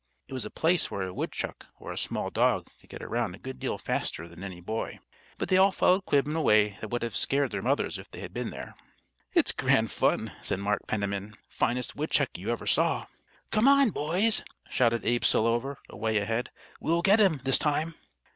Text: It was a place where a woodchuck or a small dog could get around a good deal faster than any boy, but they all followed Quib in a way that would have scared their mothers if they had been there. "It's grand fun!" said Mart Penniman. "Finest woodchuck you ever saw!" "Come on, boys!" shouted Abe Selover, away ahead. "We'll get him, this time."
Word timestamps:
It 0.27 0.33
was 0.33 0.45
a 0.45 0.49
place 0.49 0.89
where 0.89 1.03
a 1.03 1.13
woodchuck 1.13 1.67
or 1.77 1.91
a 1.93 1.95
small 1.95 2.31
dog 2.31 2.65
could 2.79 2.89
get 2.89 3.03
around 3.03 3.35
a 3.35 3.37
good 3.37 3.59
deal 3.59 3.77
faster 3.77 4.27
than 4.27 4.43
any 4.43 4.59
boy, 4.59 4.97
but 5.37 5.47
they 5.47 5.57
all 5.59 5.71
followed 5.71 6.07
Quib 6.07 6.27
in 6.27 6.35
a 6.35 6.41
way 6.41 6.79
that 6.81 6.87
would 6.89 7.03
have 7.03 7.15
scared 7.15 7.51
their 7.51 7.61
mothers 7.61 7.99
if 7.99 8.09
they 8.09 8.19
had 8.21 8.33
been 8.33 8.49
there. 8.49 8.73
"It's 9.35 9.51
grand 9.51 9.91
fun!" 9.91 10.31
said 10.41 10.57
Mart 10.57 10.87
Penniman. 10.87 11.35
"Finest 11.47 11.95
woodchuck 11.95 12.35
you 12.35 12.49
ever 12.49 12.65
saw!" 12.65 13.05
"Come 13.51 13.67
on, 13.67 13.91
boys!" 13.91 14.41
shouted 14.71 15.05
Abe 15.05 15.21
Selover, 15.23 15.75
away 15.87 16.17
ahead. 16.17 16.49
"We'll 16.79 17.03
get 17.03 17.19
him, 17.19 17.39
this 17.43 17.59
time." 17.59 17.93